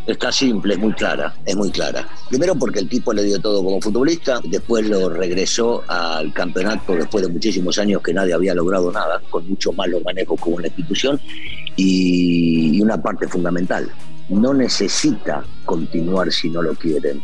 Está 0.05 0.31
simple, 0.31 0.73
es 0.73 0.79
muy 0.79 0.93
clara, 0.93 1.35
es 1.45 1.55
muy 1.55 1.69
clara. 1.69 2.07
Primero 2.29 2.55
porque 2.55 2.79
el 2.79 2.89
tipo 2.89 3.13
le 3.13 3.23
dio 3.23 3.39
todo 3.39 3.63
como 3.63 3.79
futbolista, 3.79 4.41
después 4.43 4.89
lo 4.89 5.07
regresó 5.09 5.83
al 5.87 6.33
campeonato 6.33 6.95
después 6.95 7.25
de 7.25 7.31
muchísimos 7.31 7.77
años 7.77 8.01
que 8.01 8.13
nadie 8.13 8.33
había 8.33 8.55
logrado 8.55 8.91
nada, 8.91 9.21
con 9.29 9.47
mucho 9.47 9.71
malos 9.71 10.03
manejos 10.03 10.39
como 10.39 10.55
una 10.55 10.67
institución, 10.67 11.21
y 11.75 12.81
una 12.81 13.01
parte 13.01 13.27
fundamental, 13.27 13.89
no 14.29 14.53
necesita 14.53 15.43
continuar 15.63 16.31
si 16.31 16.49
no 16.49 16.61
lo 16.61 16.73
quieren. 16.73 17.21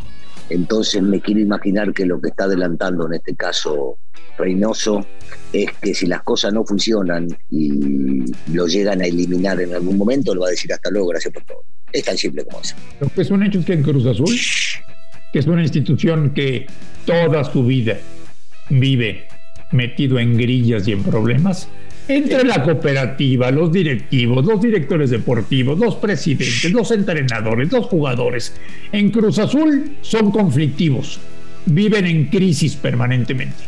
Entonces 0.50 1.02
me 1.02 1.22
quiero 1.22 1.40
imaginar 1.40 1.94
que 1.94 2.06
lo 2.06 2.22
que 2.22 2.30
está 2.30 2.46
adelantando 2.46 3.08
en 3.08 3.16
este 3.16 3.36
caso 3.36 3.98
Reynoso 4.38 5.06
es 5.54 5.68
que 5.82 5.94
si 5.94 6.08
las 6.08 6.24
cosas 6.24 6.54
no 6.54 6.66
funcionan 6.66 7.28
y 7.50 8.26
lo 8.54 8.68
llegan 8.68 9.02
a 9.02 9.06
eliminar 9.06 9.60
en 9.62 9.74
algún 9.74 9.98
momento, 9.98 10.36
lo 10.36 10.42
va 10.42 10.48
a 10.48 10.52
decir 10.52 10.72
hasta 10.74 10.90
luego, 10.90 11.08
gracias 11.08 11.34
por 11.34 11.44
todo. 11.44 11.64
Es 11.92 12.04
tan 12.04 12.18
simple 12.18 12.44
como 12.44 12.62
eso. 12.62 12.76
Lo 13.00 13.08
que 13.08 13.22
es 13.22 13.32
un 13.32 13.44
hecho 13.44 13.60
es 13.60 13.66
que 13.66 13.74
en 13.74 13.84
Cruz 13.84 14.06
Azul, 14.06 14.30
que 15.32 15.40
es 15.40 15.48
una 15.48 15.62
institución 15.62 16.34
que 16.34 16.68
toda 17.06 17.44
su 17.46 17.66
vida 17.66 17.98
vive 18.70 19.28
metido 19.72 20.20
en 20.20 20.38
grillas 20.38 20.88
y 20.88 20.92
en 20.92 21.04
problemas, 21.04 21.70
Entre 22.08 22.44
la 22.44 22.62
cooperativa, 22.64 23.50
los 23.50 23.72
directivos, 23.72 24.46
los 24.46 24.62
directores 24.62 25.10
deportivos, 25.10 25.80
los 25.80 25.96
presidentes, 25.96 26.72
los 26.72 26.92
entrenadores, 26.92 27.72
los 27.72 27.86
jugadores, 27.88 28.54
en 28.92 29.10
Cruz 29.10 29.40
Azul 29.40 29.98
son 30.02 30.32
conflictivos, 30.32 31.20
viven 31.66 32.06
en 32.06 32.26
crisis 32.26 32.76
permanentemente. 32.76 33.64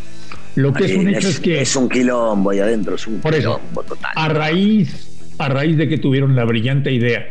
Lo 0.56 0.74
que 0.74 0.86
es 0.86 0.96
un 0.96 1.08
hecho 1.10 1.30
es, 1.30 1.40
que... 1.40 1.62
Es 1.62 1.76
un 1.76 1.88
quilombo 1.90 2.52
ahí 2.52 2.60
adentro, 2.60 2.96
es 2.96 3.08
un 3.08 3.20
por 3.22 3.34
eso, 3.34 3.60
A 4.16 4.28
raíz, 4.30 5.34
a 5.38 5.50
raíz 5.50 5.78
de 5.78 5.88
que 5.88 5.98
tuvieron 5.98 6.36
la 6.36 6.46
brillante 6.46 6.92
idea 6.92 7.26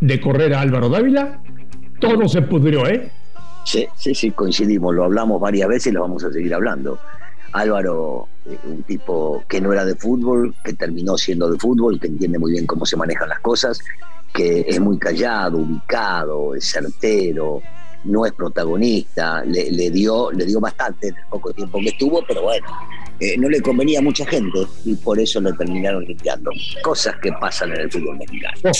de 0.00 0.20
correr 0.20 0.54
a 0.54 0.60
Álvaro 0.60 0.88
Dávila, 0.88 1.40
todo 1.98 2.28
se 2.28 2.42
pudrió, 2.42 2.86
¿eh? 2.86 3.10
Sí, 3.64 3.86
sí, 3.96 4.14
sí, 4.14 4.30
coincidimos, 4.30 4.94
lo 4.94 5.04
hablamos 5.04 5.40
varias 5.40 5.68
veces 5.68 5.88
y 5.88 5.92
lo 5.92 6.02
vamos 6.02 6.24
a 6.24 6.32
seguir 6.32 6.54
hablando. 6.54 6.98
Álvaro, 7.52 8.28
eh, 8.46 8.58
un 8.64 8.82
tipo 8.82 9.44
que 9.48 9.60
no 9.60 9.72
era 9.72 9.84
de 9.84 9.94
fútbol, 9.94 10.54
que 10.64 10.72
terminó 10.74 11.16
siendo 11.16 11.50
de 11.50 11.58
fútbol, 11.58 11.98
que 12.00 12.08
entiende 12.08 12.38
muy 12.38 12.52
bien 12.52 12.66
cómo 12.66 12.84
se 12.86 12.96
manejan 12.96 13.28
las 13.28 13.40
cosas, 13.40 13.80
que 14.32 14.64
es 14.68 14.80
muy 14.80 14.98
callado, 14.98 15.58
ubicado, 15.58 16.54
es 16.54 16.64
certero, 16.64 17.62
no 18.04 18.26
es 18.26 18.32
protagonista, 18.32 19.42
le, 19.44 19.90
dio, 19.90 20.30
le 20.32 20.44
dio 20.44 20.60
bastante 20.60 21.08
en 21.08 21.16
el 21.16 21.24
poco 21.30 21.52
tiempo 21.52 21.78
que 21.80 21.88
estuvo, 21.88 22.22
pero 22.26 22.42
bueno, 22.42 22.66
eh, 23.20 23.36
no 23.36 23.48
le 23.48 23.60
convenía 23.60 23.98
a 23.98 24.02
mucha 24.02 24.24
gente 24.26 24.60
y 24.84 24.94
por 24.94 25.18
eso 25.18 25.40
lo 25.40 25.52
terminaron 25.54 26.04
limpiando. 26.04 26.50
Cosas 26.82 27.16
que 27.20 27.32
pasan 27.32 27.72
en 27.72 27.80
el 27.80 27.90
fútbol 27.90 28.18
mexicano. 28.18 28.58
Oh, 28.64 28.70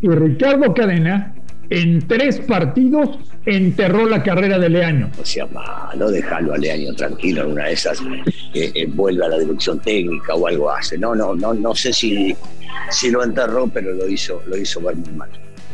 y 0.00 0.08
Ricardo 0.08 0.74
Cadena 0.74 1.34
en 1.70 2.06
tres 2.06 2.40
partidos 2.40 3.18
enterró 3.44 4.06
la 4.06 4.22
carrera 4.22 4.58
de 4.58 4.68
Leaño. 4.68 5.10
O 5.20 5.24
sea, 5.24 5.46
malo, 5.46 6.10
dejarlo 6.10 6.54
a 6.54 6.58
Leaño 6.58 6.94
tranquilo 6.94 7.42
en 7.42 7.52
una 7.52 7.66
de 7.66 7.72
esas, 7.72 8.00
eh, 8.54 8.72
eh, 8.74 8.86
vuelve 8.86 9.24
a 9.24 9.28
la 9.28 9.38
dirección 9.38 9.78
técnica 9.80 10.34
o 10.34 10.46
algo 10.46 10.70
hace. 10.70 10.98
No, 10.98 11.14
no, 11.14 11.34
no, 11.34 11.54
no 11.54 11.74
sé 11.74 11.92
si, 11.92 12.34
si 12.90 13.10
lo 13.10 13.22
enterró, 13.22 13.68
pero 13.68 13.92
lo 13.92 14.08
hizo, 14.08 14.42
lo 14.46 14.56
hizo 14.56 14.80
ver 14.80 14.96
muy 14.96 15.10
mal. 15.12 15.30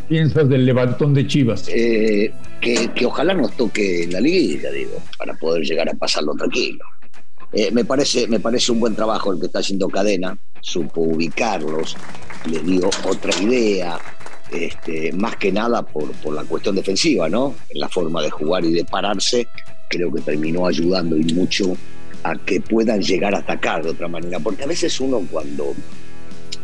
¿Piensas 0.09 0.49
del 0.49 0.67
levantón 0.67 1.15
de 1.15 1.27
Chivas? 1.27 1.69
Eh, 1.69 2.33
que, 2.61 2.91
que, 2.95 3.07
ojalá 3.07 3.33
nos 3.33 3.57
toque 3.57 4.07
la 4.11 4.21
liguilla, 4.21 4.71
digo, 4.71 5.03
para 5.19 5.35
poder 5.35 5.63
llegar 5.63 5.89
a 5.89 5.95
pasarlo 5.95 6.35
tranquilo. 6.35 6.85
me, 7.73 7.85
parece, 7.85 8.27
me 8.29 8.41
parece 8.41 8.73
un 8.73 8.81
buen 8.81 8.95
trabajo 8.95 9.33
el 9.33 9.41
que 9.41 9.47
está 9.47 9.61
haciendo 9.61 9.89
Cadena, 9.89 10.37
supo 10.61 11.01
ubicarlos, 11.01 11.97
le 12.51 12.59
dio 12.61 12.91
otra 13.07 13.33
idea, 13.41 13.99
este, 14.55 15.13
más 15.13 15.37
que 15.37 15.53
nada 15.53 15.83
por, 15.83 16.11
por, 16.13 16.35
la 16.35 16.45
cuestión 16.45 16.77
defensiva, 16.77 17.29
¿no? 17.29 17.55
En 17.69 17.81
la 17.81 17.89
forma 17.89 18.23
de 18.23 18.31
jugar 18.31 18.65
y 18.65 18.73
de 18.73 18.85
pararse, 18.85 19.49
creo 19.89 20.13
que 20.13 20.21
terminó 20.21 20.67
ayudando 20.67 21.17
y 21.17 21.25
mucho 21.35 21.77
a 22.23 22.35
que 22.37 22.61
puedan 22.61 23.03
llegar 23.03 23.35
a 23.35 23.39
atacar 23.39 23.83
de 23.83 23.91
otra 23.91 24.09
manera. 24.09 24.41
Porque 24.41 24.65
a 24.65 24.67
veces 24.67 24.99
uno 25.01 25.21
cuando 25.31 25.75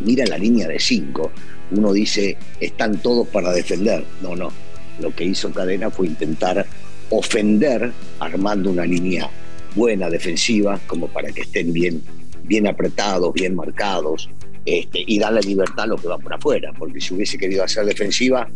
mira 0.00 0.24
la 0.26 0.38
línea 0.38 0.66
de 0.66 0.78
cinco, 0.78 1.30
uno 1.70 1.92
dice, 1.92 2.36
están 2.58 2.98
todos 2.98 3.28
para 3.28 3.52
defender. 3.52 4.04
No, 4.22 4.34
no. 4.34 4.50
Lo 4.98 5.14
que 5.14 5.24
hizo 5.24 5.52
Cadena 5.52 5.90
fue 5.90 6.06
intentar 6.06 6.66
ofender 7.10 7.92
armando 8.18 8.70
una 8.70 8.84
línea 8.84 9.30
buena 9.74 10.10
defensiva, 10.10 10.80
como 10.86 11.08
para 11.08 11.30
que 11.30 11.42
estén 11.42 11.72
bien, 11.72 12.02
bien 12.44 12.66
apretados, 12.66 13.32
bien 13.32 13.54
marcados, 13.54 14.28
este, 14.64 15.04
y 15.06 15.18
darle 15.18 15.40
libertad 15.40 15.84
a 15.84 15.86
lo 15.86 15.96
que 15.96 16.08
va 16.08 16.18
por 16.18 16.34
afuera, 16.34 16.72
porque 16.78 17.00
si 17.00 17.14
hubiese 17.14 17.38
querido 17.38 17.64
hacer 17.64 17.84
defensiva, 17.84 18.48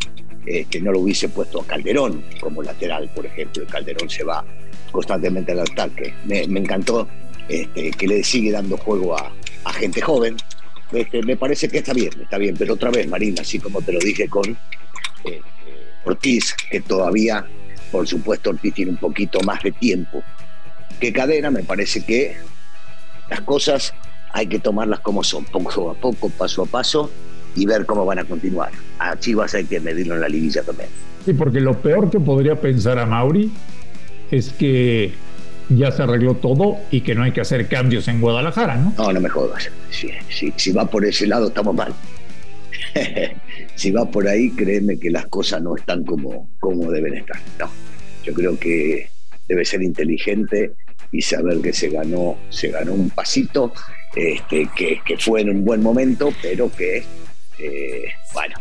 este, 0.45 0.79
no 0.79 0.91
lo 0.91 0.99
hubiese 0.99 1.29
puesto 1.29 1.61
a 1.61 1.65
Calderón 1.65 2.23
como 2.39 2.61
lateral, 2.61 3.09
por 3.15 3.25
ejemplo. 3.25 3.63
El 3.63 3.69
Calderón 3.69 4.09
se 4.09 4.23
va 4.23 4.45
constantemente 4.91 5.51
al 5.51 5.61
ataque. 5.61 6.13
Me, 6.25 6.41
encantó 6.41 7.07
este, 7.49 7.91
que 7.91 8.07
le 8.07 8.23
sigue 8.23 8.51
dando 8.51 8.77
juego 8.77 9.17
a, 9.17 9.31
gente 9.73 10.01
joven. 10.01 10.37
me 11.25 11.35
parece 11.35 11.67
que 11.67 11.79
está 11.79 11.93
bien, 11.93 12.11
está 12.21 12.37
bien, 12.37 12.55
pero 12.57 12.75
otra 12.75 12.91
vez, 12.91 13.07
Marina, 13.07 13.41
así 13.41 13.59
como 13.59 13.81
te 13.81 13.91
lo 13.91 13.99
dije 13.99 14.29
con 14.29 14.57
Ortiz, 16.05 16.55
que 16.69 16.81
todavía, 16.81 17.45
por 17.91 18.07
supuesto, 18.07 18.51
Ortiz 18.51 18.73
tiene 18.75 18.91
un 18.91 18.97
poquito 18.97 19.39
más 19.41 19.61
de 19.63 19.71
tiempo 19.71 20.23
que 20.99 21.11
Cadena, 21.11 21.51
me 21.51 21.63
parece 21.63 22.05
que 22.05 22.37
las 23.29 23.41
cosas 23.41 23.93
hay 24.35 24.47
que 24.47 24.59
tomarlas 24.59 24.99
como 24.99 25.23
son, 25.23 25.45
poco 25.45 25.91
a 25.91 25.93
poco, 25.93 26.29
paso 26.29 26.63
a 26.63 26.65
paso 26.65 27.09
y 27.55 27.65
ver 27.65 27.85
cómo 27.85 28.05
van 28.05 28.19
a 28.19 28.25
continuar. 28.25 28.69
A 28.99 29.17
Chivas 29.17 29.55
hay 29.55 29.63
que 29.63 29.79
medirlo 29.79 30.15
en 30.15 30.21
la 30.21 30.27
liguilla 30.27 30.61
también. 30.61 30.89
Sí, 31.23 31.31
porque 31.31 31.61
lo 31.61 31.81
peor 31.81 32.09
que 32.09 32.19
podría 32.19 32.59
pensar 32.59 32.99
a 32.99 33.05
Mauri 33.05 33.49
es 34.31 34.51
que 34.51 35.13
ya 35.69 35.89
se 35.93 36.03
arregló 36.03 36.35
todo 36.35 36.75
y 36.91 36.99
que 36.99 37.15
no 37.15 37.23
hay 37.23 37.31
que 37.31 37.39
hacer 37.39 37.69
cambios 37.69 38.09
en 38.09 38.19
Guadalajara, 38.19 38.75
¿no? 38.75 38.93
No, 38.97 39.13
no 39.13 39.21
me 39.21 39.29
jodas. 39.29 39.71
Si, 39.89 40.71
va 40.73 40.85
por 40.85 41.05
ese 41.05 41.27
lado, 41.27 41.47
estamos 41.47 41.73
mal. 41.73 41.93
si 43.75 43.91
va 43.91 44.05
por 44.11 44.27
ahí, 44.27 44.51
créeme 44.51 44.99
que 44.99 45.11
las 45.11 45.27
cosas 45.27 45.61
no 45.61 45.77
están 45.77 46.03
como, 46.03 46.49
como 46.59 46.91
deben 46.91 47.15
estar. 47.15 47.37
No, 47.57 47.69
yo 48.25 48.33
creo 48.33 48.59
que 48.59 49.07
debe 49.47 49.63
ser 49.63 49.81
inteligente 49.81 50.73
y 51.11 51.21
saber 51.21 51.61
que 51.61 51.73
se 51.73 51.89
ganó, 51.89 52.37
se 52.49 52.69
ganó 52.69 52.93
un 52.93 53.09
pasito 53.09 53.73
este, 54.15 54.69
que, 54.75 55.17
fue 55.19 55.41
en 55.41 55.49
un 55.49 55.65
buen 55.65 55.81
momento, 55.81 56.33
pero 56.41 56.71
que, 56.71 57.03
eh, 57.59 58.05
bueno, 58.33 58.55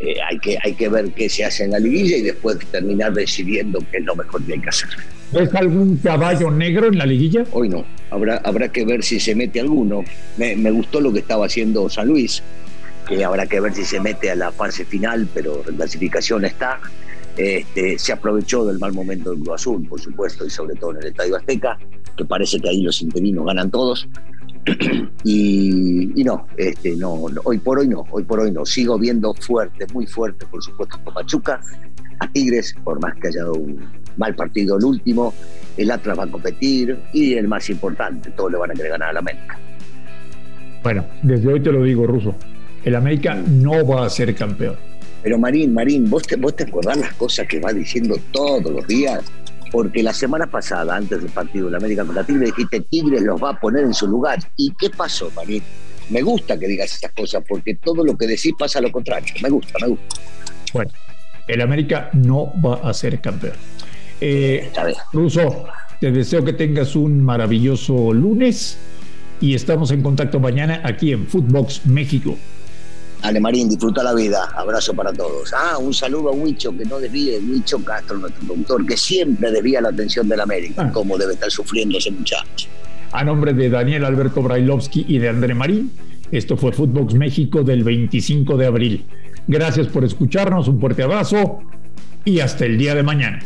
eh, 0.00 0.16
hay, 0.28 0.38
que, 0.38 0.58
hay 0.62 0.74
que 0.74 0.88
ver 0.88 1.10
qué 1.12 1.28
se 1.28 1.44
hace 1.44 1.64
en 1.64 1.70
la 1.70 1.78
liguilla 1.78 2.16
y 2.18 2.22
después 2.22 2.58
terminar 2.70 3.14
decidiendo 3.14 3.78
qué 3.90 3.98
es 3.98 4.04
lo 4.04 4.14
mejor 4.14 4.42
que 4.44 4.54
hay 4.54 4.60
que 4.60 4.68
hacer. 4.68 4.90
¿Ves 5.32 5.54
algún 5.54 5.96
caballo 5.96 6.50
negro 6.50 6.86
en 6.86 6.98
la 6.98 7.06
liguilla? 7.06 7.44
Hoy 7.52 7.68
no, 7.68 7.84
habrá, 8.10 8.36
habrá 8.44 8.68
que 8.68 8.84
ver 8.84 9.02
si 9.02 9.18
se 9.18 9.34
mete 9.34 9.60
alguno. 9.60 10.04
Me, 10.36 10.70
gustó 10.70 11.00
lo 11.00 11.12
que 11.12 11.20
estaba 11.20 11.46
haciendo 11.46 11.88
San 11.88 12.08
Luis, 12.08 12.42
que 13.08 13.24
habrá 13.24 13.46
que 13.46 13.60
ver 13.60 13.74
si 13.74 13.84
se 13.84 14.00
mete 14.00 14.30
a 14.30 14.34
la 14.34 14.52
fase 14.52 14.84
final, 14.84 15.28
pero 15.34 15.62
la 15.66 15.76
clasificación 15.76 16.44
está. 16.44 16.78
Este, 17.36 17.98
se 17.98 18.12
aprovechó 18.12 18.64
del 18.64 18.78
mal 18.78 18.92
momento 18.92 19.30
del 19.30 19.40
Cruz 19.40 19.54
Azul, 19.54 19.86
por 19.86 20.00
supuesto, 20.00 20.46
y 20.46 20.50
sobre 20.50 20.74
todo 20.76 20.92
en 20.92 20.98
el 20.98 21.06
Estadio 21.08 21.36
Azteca, 21.36 21.78
que 22.16 22.24
parece 22.24 22.58
que 22.60 22.68
ahí 22.68 22.82
los 22.82 23.02
interinos 23.02 23.46
ganan 23.46 23.70
todos. 23.70 24.08
y, 25.24 26.24
no, 26.24 26.46
este, 26.56 26.96
no, 26.96 27.12
hoy 27.44 27.58
por 27.58 27.78
hoy 27.78 27.88
no, 27.88 28.04
hoy 28.10 28.24
por 28.24 28.40
hoy 28.40 28.50
no. 28.50 28.64
Sigo 28.64 28.98
viendo 28.98 29.34
fuerte, 29.34 29.86
muy 29.92 30.06
fuerte, 30.06 30.46
por 30.46 30.62
supuesto, 30.62 30.98
a 31.04 31.14
Pachuca, 31.14 31.60
a 32.20 32.28
Tigres, 32.32 32.74
por 32.82 33.00
más 33.00 33.14
que 33.16 33.28
haya 33.28 33.42
dado 33.42 33.54
un 33.54 33.80
mal 34.16 34.34
partido 34.34 34.78
el 34.78 34.84
último, 34.84 35.34
el 35.76 35.90
Atlas 35.90 36.18
va 36.18 36.24
a 36.24 36.30
competir 36.30 36.98
y 37.12 37.34
el 37.34 37.48
más 37.48 37.68
importante, 37.68 38.30
todos 38.30 38.52
le 38.52 38.58
van 38.58 38.70
a 38.70 38.74
querer 38.74 38.92
ganar 38.92 39.10
al 39.10 39.18
América. 39.18 39.58
Bueno, 40.82 41.04
desde 41.22 41.52
hoy 41.52 41.60
te 41.60 41.70
lo 41.70 41.82
digo, 41.82 42.06
Ruso, 42.06 42.34
el 42.84 42.94
América 42.94 43.34
no 43.34 43.86
va 43.86 44.06
a 44.06 44.10
ser 44.10 44.34
campeón. 44.34 44.76
Pero 45.26 45.40
Marín, 45.40 45.74
Marín, 45.74 46.08
¿vos 46.08 46.22
te, 46.22 46.36
vos 46.36 46.54
te 46.54 46.62
acordás 46.62 46.96
las 46.98 47.12
cosas 47.14 47.48
que 47.48 47.58
va 47.58 47.72
diciendo 47.72 48.16
todos 48.30 48.72
los 48.72 48.86
días? 48.86 49.24
porque 49.72 50.00
la 50.00 50.12
semana 50.12 50.46
pasada, 50.46 50.94
antes 50.94 51.20
del 51.20 51.32
partido 51.32 51.66
de 51.66 51.72
la 51.72 51.78
América 51.78 52.04
contra 52.04 52.24
Tigre, 52.24 52.46
dijiste 52.46 52.82
Tigres 52.82 53.22
los 53.22 53.42
va 53.42 53.50
a 53.50 53.60
poner 53.60 53.82
en 53.82 53.92
su 53.92 54.06
lugar. 54.06 54.38
¿Y 54.56 54.72
qué 54.78 54.88
pasó, 54.88 55.28
Marín? 55.34 55.64
Me 56.10 56.22
gusta 56.22 56.56
que 56.56 56.68
digas 56.68 56.94
estas 56.94 57.10
cosas 57.10 57.42
porque 57.46 57.74
todo 57.74 58.04
lo 58.04 58.16
que 58.16 58.28
decís 58.28 58.52
pasa 58.56 58.78
a 58.78 58.82
lo 58.82 58.92
contrario. 58.92 59.34
Me 59.42 59.50
gusta, 59.50 59.76
me 59.80 59.88
gusta. 59.88 60.20
Bueno, 60.72 60.92
el 61.48 61.60
América 61.60 62.08
no 62.12 62.52
va 62.64 62.88
a 62.88 62.94
ser 62.94 63.20
campeón. 63.20 63.56
Eh, 64.20 64.70
Ruso, 65.12 65.64
te 66.00 66.12
deseo 66.12 66.44
que 66.44 66.52
tengas 66.52 66.94
un 66.94 67.20
maravilloso 67.20 68.12
lunes 68.12 68.78
y 69.40 69.56
estamos 69.56 69.90
en 69.90 70.04
contacto 70.04 70.38
mañana 70.38 70.82
aquí 70.84 71.10
en 71.10 71.26
Footbox 71.26 71.84
México. 71.84 72.36
Marín, 73.40 73.68
disfruta 73.68 74.02
la 74.02 74.14
vida. 74.14 74.50
Abrazo 74.56 74.94
para 74.94 75.12
todos. 75.12 75.52
Ah, 75.52 75.78
un 75.78 75.92
saludo 75.92 76.30
a 76.30 76.32
Huicho, 76.32 76.76
que 76.76 76.84
no 76.84 76.98
desvíe, 76.98 77.38
Huicho 77.38 77.82
Castro, 77.84 78.18
nuestro 78.18 78.46
productor, 78.46 78.86
que 78.86 78.96
siempre 78.96 79.50
desvía 79.50 79.80
la 79.80 79.90
atención 79.90 80.28
de 80.28 80.36
la 80.36 80.44
América. 80.44 80.86
Ah. 80.86 80.92
Cómo 80.92 81.18
debe 81.18 81.34
estar 81.34 81.50
sufriendo 81.50 81.98
ese 81.98 82.10
muchacho. 82.10 82.68
A 83.12 83.24
nombre 83.24 83.52
de 83.52 83.68
Daniel 83.68 84.04
Alberto 84.04 84.42
Brailovsky 84.42 85.06
y 85.08 85.18
de 85.18 85.28
André 85.28 85.54
Marín, 85.54 85.90
esto 86.30 86.56
fue 86.56 86.72
Footbox 86.72 87.14
México 87.14 87.62
del 87.62 87.84
25 87.84 88.56
de 88.56 88.66
abril. 88.66 89.06
Gracias 89.46 89.86
por 89.86 90.04
escucharnos, 90.04 90.68
un 90.68 90.80
fuerte 90.80 91.02
abrazo 91.02 91.60
y 92.24 92.40
hasta 92.40 92.64
el 92.64 92.78
día 92.78 92.94
de 92.94 93.02
mañana. 93.02 93.38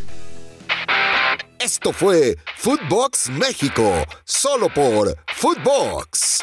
Esto 1.58 1.92
fue 1.92 2.36
Footbox 2.56 3.30
México, 3.30 3.92
solo 4.24 4.68
por 4.74 5.14
Footbox. 5.26 6.40